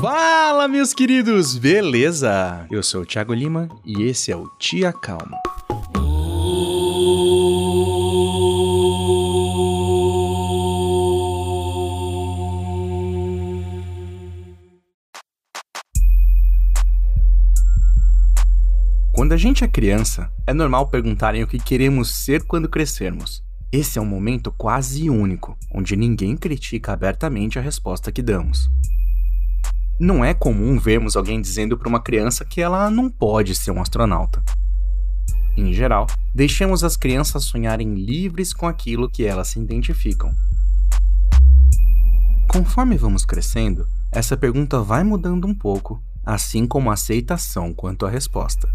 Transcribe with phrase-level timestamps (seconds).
[0.00, 2.68] Fala, meus queridos, beleza?
[2.70, 5.36] Eu sou o Thiago Lima e esse é o Tia Calma.
[19.12, 23.42] Quando a gente é criança, é normal perguntarem o que queremos ser quando crescermos.
[23.72, 28.70] Esse é um momento quase único, onde ninguém critica abertamente a resposta que damos.
[30.00, 33.82] Não é comum vermos alguém dizendo para uma criança que ela não pode ser um
[33.82, 34.40] astronauta.
[35.56, 40.32] Em geral, deixamos as crianças sonharem livres com aquilo que elas se identificam.
[42.48, 48.10] Conforme vamos crescendo, essa pergunta vai mudando um pouco, assim como a aceitação quanto à
[48.10, 48.68] resposta.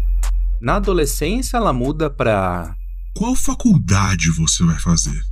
[0.60, 2.76] Na adolescência, ela muda para
[3.16, 5.22] Qual faculdade você vai fazer?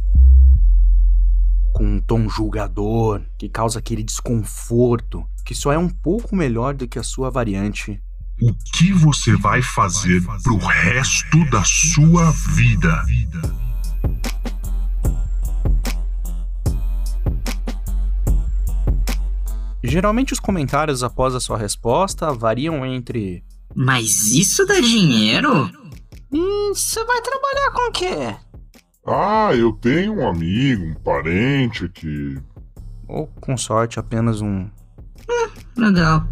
[1.72, 6.86] com um tom julgador que causa aquele desconforto, que só é um pouco melhor do
[6.86, 8.00] que a sua variante.
[8.40, 13.02] O que você vai fazer pro resto da sua vida?
[19.84, 25.70] Geralmente os comentários após a sua resposta variam entre Mas isso dá dinheiro?
[26.32, 28.36] Hum, você vai trabalhar com o quê?
[29.06, 32.38] Ah, eu tenho um amigo, um parente que.
[33.08, 34.70] ou com sorte apenas um
[35.76, 36.26] Legal.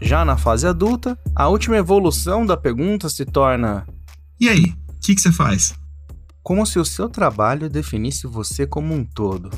[0.00, 3.86] Já na fase adulta, a última evolução da pergunta se torna
[4.40, 5.74] E aí, o que que você faz?
[6.48, 9.50] como se o seu trabalho definisse você como um todo.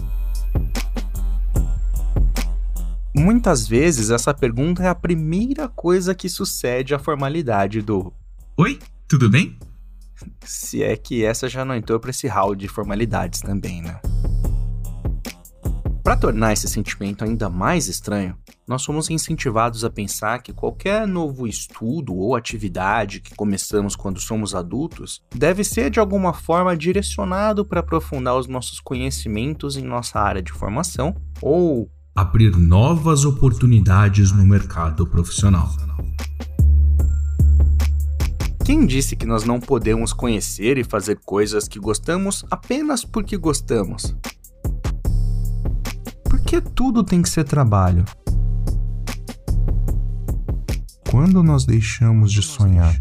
[3.15, 8.13] Muitas vezes essa pergunta é a primeira coisa que sucede à formalidade do
[8.57, 8.77] Oi,
[9.07, 9.57] tudo bem?
[10.45, 14.01] Se é que essa já não entrou para esse hall de formalidades também, né?
[16.03, 21.47] Para tornar esse sentimento ainda mais estranho, nós somos incentivados a pensar que qualquer novo
[21.47, 27.81] estudo ou atividade que começamos quando somos adultos deve ser de alguma forma direcionado para
[27.81, 35.07] aprofundar os nossos conhecimentos em nossa área de formação ou Abrir novas oportunidades no mercado
[35.07, 35.71] profissional.
[38.71, 44.15] Quem disse que nós não podemos conhecer e fazer coisas que gostamos apenas porque gostamos?
[46.23, 48.05] Por que tudo tem que ser trabalho?
[51.11, 52.95] Quando nós deixamos de sonhar?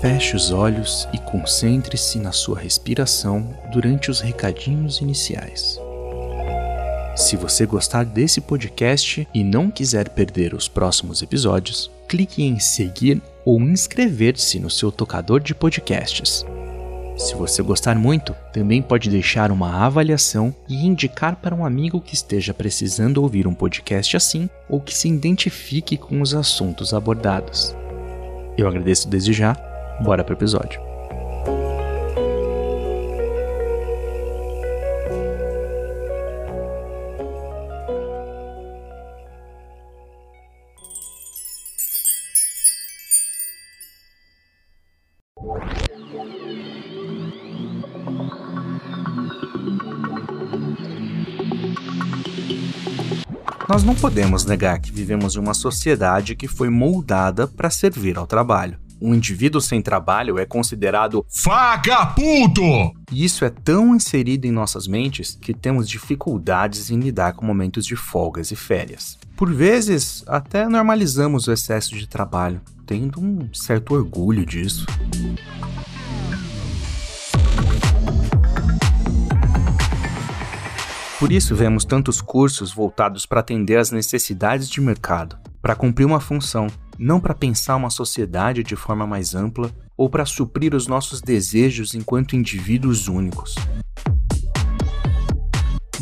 [0.00, 5.78] Feche os olhos e concentre-se na sua respiração durante os recadinhos iniciais.
[7.20, 13.20] Se você gostar desse podcast e não quiser perder os próximos episódios, clique em seguir
[13.44, 16.46] ou inscrever-se no seu tocador de podcasts.
[17.18, 22.14] Se você gostar muito, também pode deixar uma avaliação e indicar para um amigo que
[22.14, 27.76] esteja precisando ouvir um podcast assim ou que se identifique com os assuntos abordados.
[28.56, 29.52] Eu agradeço desde já.
[30.00, 30.89] Bora pro episódio.
[53.70, 58.26] Nós não podemos negar que vivemos em uma sociedade que foi moldada para servir ao
[58.26, 58.76] trabalho.
[59.00, 62.92] Um indivíduo sem trabalho é considerado Vagabundo!
[63.12, 67.86] e isso é tão inserido em nossas mentes que temos dificuldades em lidar com momentos
[67.86, 69.16] de folgas e férias.
[69.36, 74.84] Por vezes, até normalizamos o excesso de trabalho, tendo um certo orgulho disso.
[81.20, 86.18] Por isso, vemos tantos cursos voltados para atender às necessidades de mercado, para cumprir uma
[86.18, 86.66] função,
[86.98, 91.94] não para pensar uma sociedade de forma mais ampla ou para suprir os nossos desejos
[91.94, 93.54] enquanto indivíduos únicos.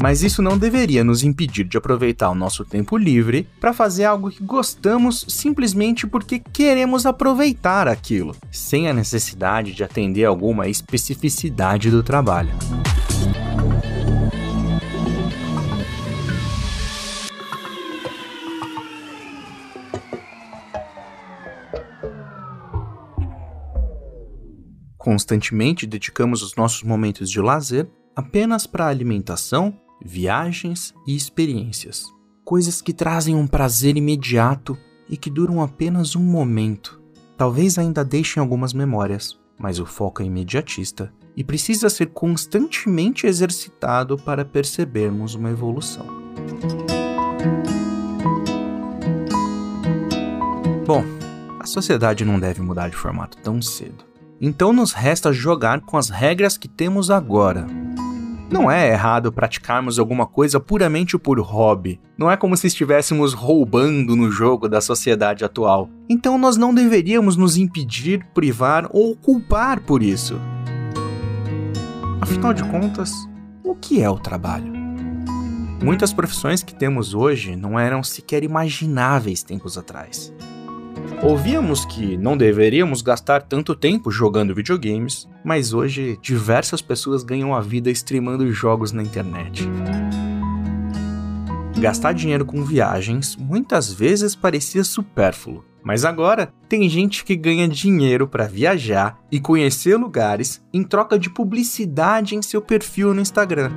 [0.01, 4.31] Mas isso não deveria nos impedir de aproveitar o nosso tempo livre para fazer algo
[4.31, 12.05] que gostamos simplesmente porque queremos aproveitar aquilo, sem a necessidade de atender alguma especificidade do
[12.05, 12.53] trabalho.
[25.09, 29.75] Constantemente dedicamos os nossos momentos de lazer apenas para alimentação,
[30.05, 32.05] viagens e experiências.
[32.45, 34.77] Coisas que trazem um prazer imediato
[35.09, 37.01] e que duram apenas um momento.
[37.39, 44.19] Talvez ainda deixem algumas memórias, mas o foco é imediatista e precisa ser constantemente exercitado
[44.19, 46.05] para percebermos uma evolução.
[50.87, 51.03] Bom,
[51.59, 54.08] a sociedade não deve mudar de formato tão cedo.
[54.41, 57.67] Então nos resta jogar com as regras que temos agora.
[58.51, 62.01] Não é errado praticarmos alguma coisa puramente por hobby.
[62.17, 65.91] Não é como se estivéssemos roubando no jogo da sociedade atual.
[66.09, 70.41] Então nós não deveríamos nos impedir, privar ou culpar por isso.
[72.21, 73.13] Afinal de contas,
[73.63, 74.73] o que é o trabalho?
[75.83, 80.33] Muitas profissões que temos hoje não eram sequer imagináveis tempos atrás.
[81.21, 87.61] Ouvíamos que não deveríamos gastar tanto tempo jogando videogames, mas hoje diversas pessoas ganham a
[87.61, 89.69] vida streamando jogos na internet.
[91.77, 98.29] Gastar dinheiro com viagens muitas vezes parecia supérfluo, mas agora tem gente que ganha dinheiro
[98.29, 103.73] para viajar e conhecer lugares em troca de publicidade em seu perfil no Instagram.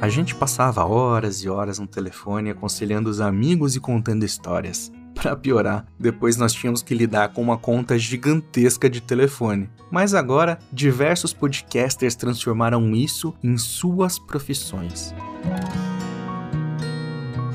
[0.00, 4.92] A gente passava horas e horas no telefone aconselhando os amigos e contando histórias.
[5.20, 9.68] Para piorar, depois nós tínhamos que lidar com uma conta gigantesca de telefone.
[9.90, 15.12] Mas agora, diversos podcasters transformaram isso em suas profissões.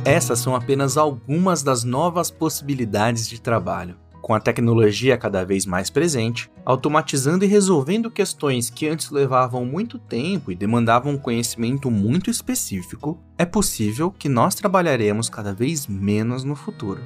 [0.03, 3.95] Essas são apenas algumas das novas possibilidades de trabalho.
[4.21, 9.97] Com a tecnologia cada vez mais presente, automatizando e resolvendo questões que antes levavam muito
[9.97, 16.43] tempo e demandavam um conhecimento muito específico, é possível que nós trabalharemos cada vez menos
[16.43, 17.01] no futuro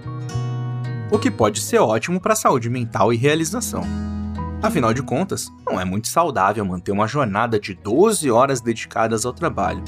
[1.11, 3.83] o que pode ser ótimo para a saúde mental e realização.
[4.61, 9.31] Afinal de contas, não é muito saudável manter uma jornada de 12 horas dedicadas ao
[9.31, 9.83] trabalho.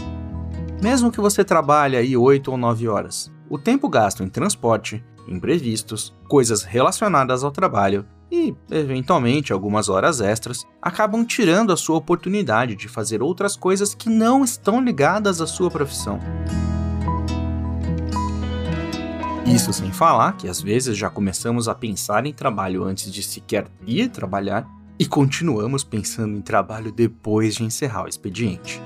[0.82, 6.16] Mesmo que você trabalhe aí 8 ou 9 horas, o tempo gasto em transporte, imprevistos,
[6.30, 12.88] coisas relacionadas ao trabalho e, eventualmente, algumas horas extras acabam tirando a sua oportunidade de
[12.88, 16.20] fazer outras coisas que não estão ligadas à sua profissão.
[19.46, 23.68] Isso sem falar que às vezes já começamos a pensar em trabalho antes de sequer
[23.86, 28.82] ir trabalhar e continuamos pensando em trabalho depois de encerrar o expediente.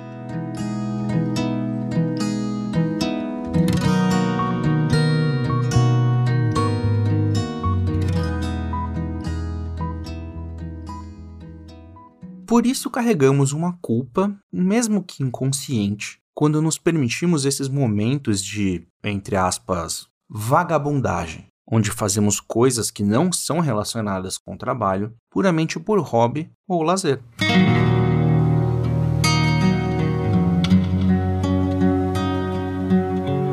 [12.54, 19.36] Por isso carregamos uma culpa, mesmo que inconsciente, quando nos permitimos esses momentos de, entre
[19.36, 26.50] aspas, vagabundagem, onde fazemos coisas que não são relacionadas com o trabalho, puramente por hobby
[26.68, 27.22] ou lazer.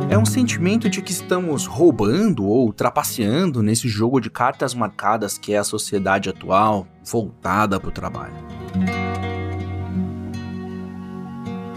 [0.08, 5.52] É um sentimento de que estamos roubando ou trapaceando nesse jogo de cartas marcadas que
[5.52, 8.34] é a sociedade atual, voltada para o trabalho.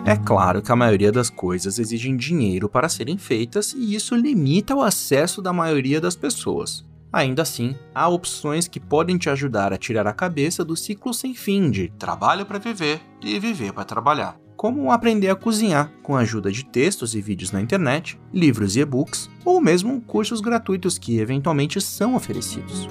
[0.05, 4.75] É claro que a maioria das coisas exigem dinheiro para serem feitas e isso limita
[4.75, 6.85] o acesso da maioria das pessoas.
[7.11, 11.33] Ainda assim, há opções que podem te ajudar a tirar a cabeça do ciclo sem
[11.33, 14.35] fim de trabalho para viver e viver para trabalhar.
[14.57, 18.81] Como aprender a cozinhar com a ajuda de textos e vídeos na internet, livros e
[18.81, 22.89] e-books, ou mesmo cursos gratuitos que eventualmente são oferecidos.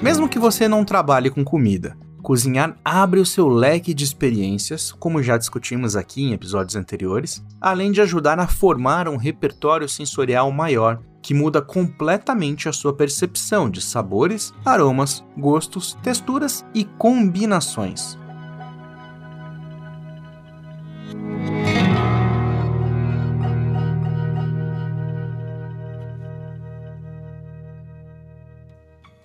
[0.00, 5.22] Mesmo que você não trabalhe com comida, Cozinhar abre o seu leque de experiências, como
[5.22, 11.00] já discutimos aqui em episódios anteriores, além de ajudar a formar um repertório sensorial maior
[11.22, 18.18] que muda completamente a sua percepção de sabores, aromas, gostos, texturas e combinações.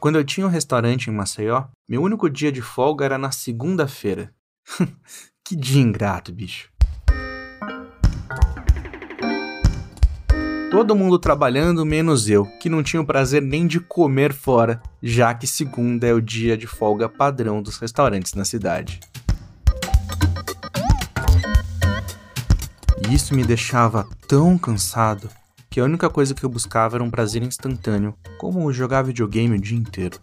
[0.05, 4.31] Quando eu tinha um restaurante em Maceió, meu único dia de folga era na segunda-feira.
[5.43, 6.69] que dia ingrato, bicho.
[10.69, 15.33] Todo mundo trabalhando, menos eu, que não tinha o prazer nem de comer fora, já
[15.33, 18.99] que segunda é o dia de folga padrão dos restaurantes na cidade.
[23.09, 25.31] E isso me deixava tão cansado
[25.75, 29.59] que a única coisa que eu buscava era um prazer instantâneo, como jogar videogame o
[29.59, 30.17] dia inteiro.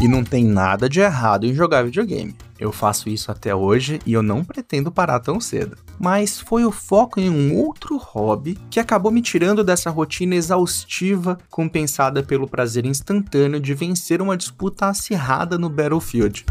[0.00, 2.36] E não tem nada de errado em jogar videogame.
[2.56, 5.76] Eu faço isso até hoje e eu não pretendo parar tão cedo.
[5.98, 11.36] Mas foi o foco em um outro hobby que acabou me tirando dessa rotina exaustiva
[11.50, 16.46] compensada pelo prazer instantâneo de vencer uma disputa acirrada no Battlefield.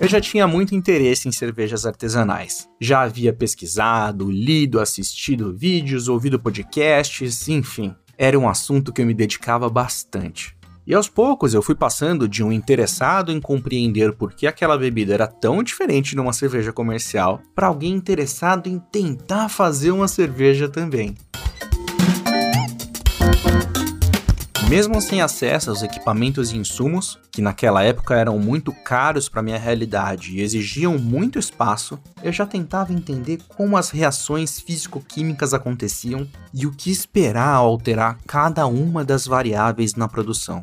[0.00, 2.66] Eu já tinha muito interesse em cervejas artesanais.
[2.80, 7.94] Já havia pesquisado, lido, assistido vídeos, ouvido podcasts, enfim.
[8.16, 10.56] Era um assunto que eu me dedicava bastante.
[10.86, 15.12] E aos poucos eu fui passando de um interessado em compreender por que aquela bebida
[15.12, 20.66] era tão diferente de uma cerveja comercial para alguém interessado em tentar fazer uma cerveja
[20.66, 21.14] também.
[24.70, 29.58] Mesmo sem acesso aos equipamentos e insumos, que naquela época eram muito caros para minha
[29.58, 36.24] realidade e exigiam muito espaço, eu já tentava entender como as reações físico-químicas aconteciam
[36.54, 40.60] e o que esperar ao alterar cada uma das variáveis na produção.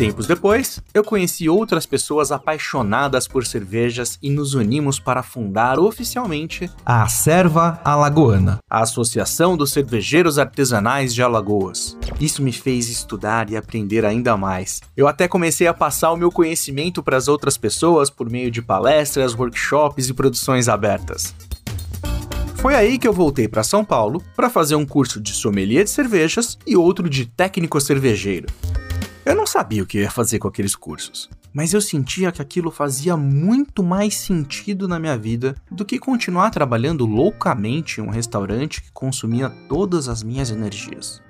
[0.00, 6.70] Tempos depois, eu conheci outras pessoas apaixonadas por cervejas e nos unimos para fundar oficialmente
[6.86, 11.98] a Serva Alagoana, a Associação dos Cervejeiros Artesanais de Alagoas.
[12.18, 14.80] Isso me fez estudar e aprender ainda mais.
[14.96, 18.62] Eu até comecei a passar o meu conhecimento para as outras pessoas por meio de
[18.62, 21.34] palestras, workshops e produções abertas.
[22.54, 25.90] Foi aí que eu voltei para São Paulo para fazer um curso de sommelier de
[25.90, 28.46] cervejas e outro de técnico cervejeiro.
[29.30, 32.68] Eu não sabia o que ia fazer com aqueles cursos, mas eu sentia que aquilo
[32.68, 38.82] fazia muito mais sentido na minha vida do que continuar trabalhando loucamente em um restaurante
[38.82, 41.22] que consumia todas as minhas energias.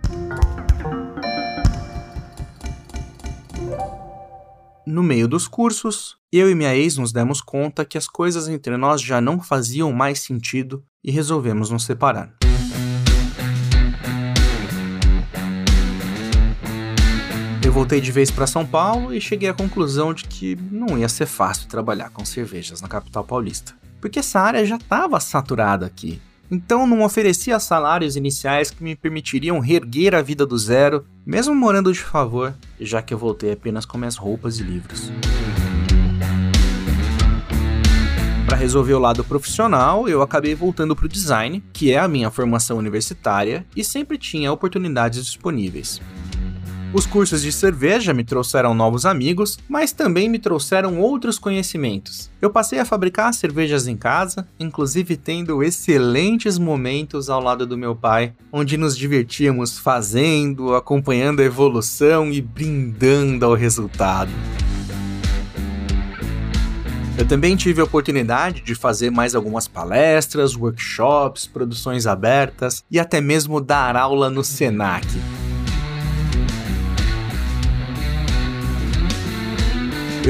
[4.87, 8.78] No meio dos cursos, eu e minha ex nos demos conta que as coisas entre
[8.78, 12.39] nós já não faziam mais sentido e resolvemos nos separar.
[17.71, 21.09] Eu voltei de vez para São Paulo e cheguei à conclusão de que não ia
[21.09, 26.21] ser fácil trabalhar com cervejas na capital paulista, porque essa área já estava saturada aqui.
[26.50, 31.93] Então não oferecia salários iniciais que me permitiriam reerguer a vida do zero, mesmo morando
[31.93, 35.12] de favor, já que eu voltei apenas com minhas roupas e livros.
[38.47, 42.33] Para resolver o lado profissional, eu acabei voltando para o design, que é a minha
[42.33, 46.00] formação universitária, e sempre tinha oportunidades disponíveis.
[46.92, 52.28] Os cursos de cerveja me trouxeram novos amigos, mas também me trouxeram outros conhecimentos.
[52.42, 57.94] Eu passei a fabricar cervejas em casa, inclusive tendo excelentes momentos ao lado do meu
[57.94, 64.32] pai, onde nos divertíamos fazendo, acompanhando a evolução e brindando ao resultado.
[67.16, 73.20] Eu também tive a oportunidade de fazer mais algumas palestras, workshops, produções abertas e até
[73.20, 75.06] mesmo dar aula no SENAC.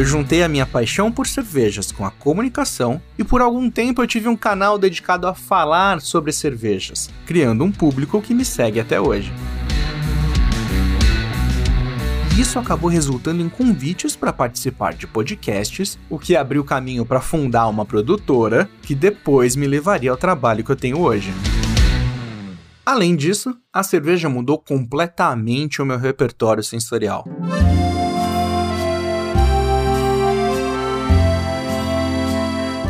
[0.00, 4.06] Eu juntei a minha paixão por cervejas com a comunicação e por algum tempo eu
[4.06, 8.98] tive um canal dedicado a falar sobre cervejas, criando um público que me segue até
[8.98, 9.30] hoje.
[12.38, 17.68] Isso acabou resultando em convites para participar de podcasts, o que abriu caminho para fundar
[17.68, 21.30] uma produtora que depois me levaria ao trabalho que eu tenho hoje.
[22.86, 27.26] Além disso, a cerveja mudou completamente o meu repertório sensorial.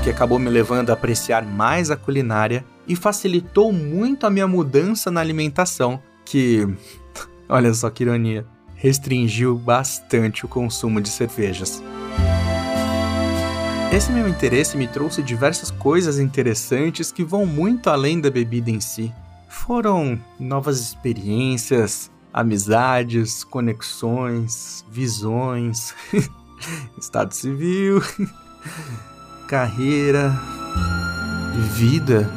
[0.03, 5.11] Que acabou me levando a apreciar mais a culinária e facilitou muito a minha mudança
[5.11, 6.67] na alimentação, que,
[7.49, 11.83] olha só que ironia, restringiu bastante o consumo de cervejas.
[13.93, 18.81] Esse meu interesse me trouxe diversas coisas interessantes que vão muito além da bebida em
[18.81, 19.13] si.
[19.49, 25.95] Foram novas experiências, amizades, conexões, visões,
[26.99, 28.01] estado civil,
[29.51, 30.33] carreira,
[31.73, 32.31] vida.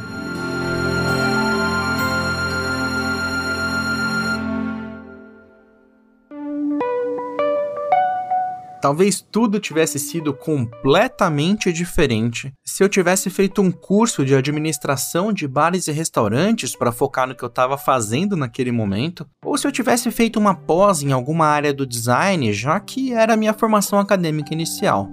[8.82, 15.48] Talvez tudo tivesse sido completamente diferente se eu tivesse feito um curso de administração de
[15.48, 19.72] bares e restaurantes para focar no que eu estava fazendo naquele momento, ou se eu
[19.72, 24.00] tivesse feito uma pós em alguma área do design, já que era a minha formação
[24.00, 25.08] acadêmica inicial.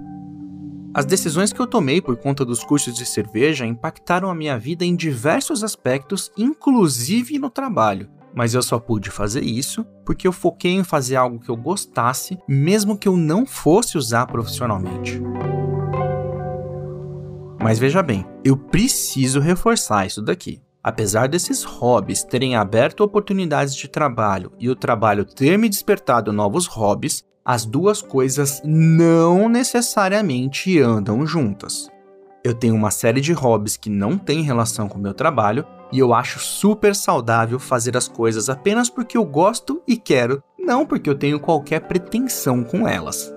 [0.93, 4.83] As decisões que eu tomei por conta dos cursos de cerveja impactaram a minha vida
[4.83, 8.09] em diversos aspectos, inclusive no trabalho.
[8.35, 12.37] Mas eu só pude fazer isso porque eu foquei em fazer algo que eu gostasse,
[12.45, 15.21] mesmo que eu não fosse usar profissionalmente.
[17.61, 20.61] Mas veja bem, eu preciso reforçar isso daqui.
[20.83, 26.65] Apesar desses hobbies terem aberto oportunidades de trabalho e o trabalho ter me despertado novos
[26.65, 31.89] hobbies, as duas coisas não necessariamente andam juntas.
[32.43, 35.99] Eu tenho uma série de hobbies que não têm relação com o meu trabalho e
[35.99, 41.09] eu acho super saudável fazer as coisas apenas porque eu gosto e quero, não porque
[41.09, 43.31] eu tenho qualquer pretensão com elas.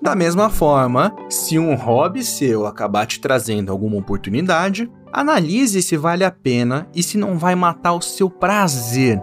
[0.00, 6.24] Da mesma forma, se um hobby seu acabar te trazendo alguma oportunidade, analise se vale
[6.24, 9.20] a pena e se não vai matar o seu prazer.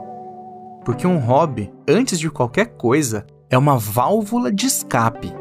[0.85, 5.33] Porque um hobby, antes de qualquer coisa, é uma válvula de escape.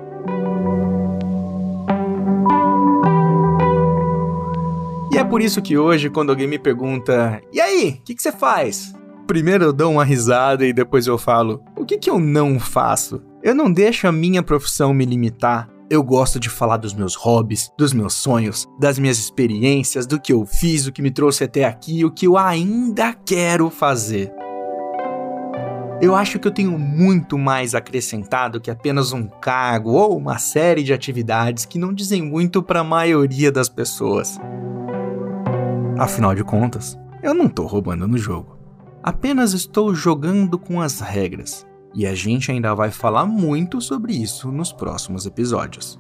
[5.12, 8.32] E é por isso que hoje, quando alguém me pergunta: E aí, o que, você
[8.32, 8.94] faz?
[9.26, 13.22] Primeiro eu dou uma risada e depois eu falo: O que, que eu não faço?
[13.42, 15.68] Eu não deixo a minha profissão me limitar.
[15.90, 20.32] Eu gosto de falar dos meus hobbies, dos meus sonhos, das minhas experiências, do que
[20.32, 24.32] eu fiz, o que me trouxe até aqui, o que eu ainda quero fazer.
[26.00, 30.82] Eu acho que eu tenho muito mais acrescentado que apenas um cargo ou uma série
[30.82, 34.38] de atividades que não dizem muito para a maioria das pessoas.
[35.98, 38.58] Afinal de contas, eu não estou roubando no jogo.
[39.02, 44.50] Apenas estou jogando com as regras e a gente ainda vai falar muito sobre isso
[44.50, 45.98] nos próximos episódios.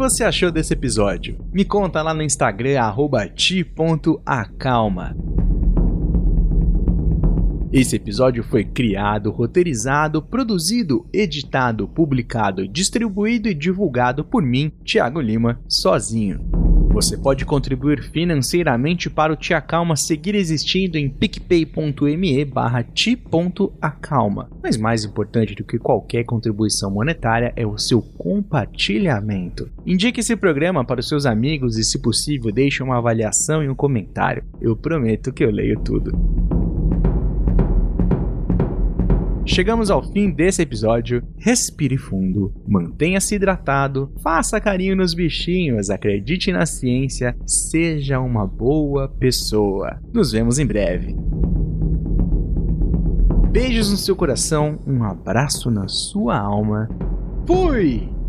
[0.00, 1.36] Você achou desse episódio?
[1.52, 2.80] Me conta lá no Instagram,
[3.34, 5.14] ti.acalma.
[7.70, 15.60] Esse episódio foi criado, roteirizado, produzido, editado, publicado, distribuído e divulgado por mim, Thiago Lima,
[15.68, 16.69] sozinho.
[17.00, 24.50] Você pode contribuir financeiramente para o Te Acalma seguir existindo em picpay.me barra ti.acalma.
[24.62, 29.70] Mas mais importante do que qualquer contribuição monetária é o seu compartilhamento.
[29.86, 33.74] Indique esse programa para os seus amigos e, se possível, deixe uma avaliação e um
[33.74, 34.44] comentário.
[34.60, 36.12] Eu prometo que eu leio tudo.
[39.50, 41.24] Chegamos ao fim desse episódio.
[41.36, 50.00] Respire fundo, mantenha-se hidratado, faça carinho nos bichinhos, acredite na ciência, seja uma boa pessoa.
[50.14, 51.16] Nos vemos em breve.
[53.50, 56.88] Beijos no seu coração, um abraço na sua alma.
[57.44, 58.19] Fui!